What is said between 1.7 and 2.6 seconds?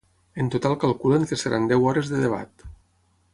deu hores de debat.